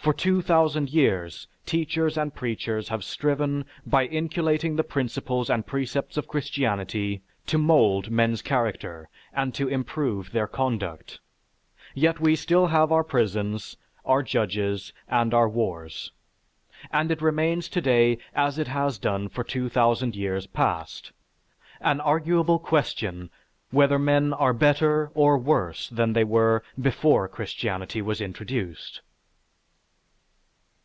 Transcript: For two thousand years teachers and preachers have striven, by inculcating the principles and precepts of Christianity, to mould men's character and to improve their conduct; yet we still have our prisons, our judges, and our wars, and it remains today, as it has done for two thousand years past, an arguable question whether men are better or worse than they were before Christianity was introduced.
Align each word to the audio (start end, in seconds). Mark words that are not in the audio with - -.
For 0.00 0.14
two 0.14 0.40
thousand 0.40 0.88
years 0.88 1.48
teachers 1.66 2.16
and 2.16 2.32
preachers 2.34 2.88
have 2.88 3.04
striven, 3.04 3.66
by 3.84 4.06
inculcating 4.06 4.76
the 4.76 4.84
principles 4.84 5.50
and 5.50 5.66
precepts 5.66 6.16
of 6.16 6.28
Christianity, 6.28 7.20
to 7.46 7.58
mould 7.58 8.08
men's 8.10 8.40
character 8.40 9.10
and 9.34 9.52
to 9.54 9.68
improve 9.68 10.30
their 10.32 10.46
conduct; 10.46 11.20
yet 11.94 12.20
we 12.20 12.36
still 12.36 12.68
have 12.68 12.90
our 12.90 13.04
prisons, 13.04 13.76
our 14.04 14.22
judges, 14.22 14.94
and 15.08 15.34
our 15.34 15.46
wars, 15.48 16.10
and 16.90 17.10
it 17.10 17.20
remains 17.20 17.68
today, 17.68 18.16
as 18.34 18.58
it 18.58 18.68
has 18.68 18.96
done 18.98 19.28
for 19.28 19.44
two 19.44 19.68
thousand 19.68 20.16
years 20.16 20.46
past, 20.46 21.12
an 21.82 22.00
arguable 22.00 22.58
question 22.60 23.28
whether 23.72 23.98
men 23.98 24.32
are 24.32 24.54
better 24.54 25.10
or 25.12 25.36
worse 25.36 25.86
than 25.90 26.14
they 26.14 26.24
were 26.24 26.64
before 26.80 27.28
Christianity 27.28 28.00
was 28.00 28.22
introduced. 28.22 29.02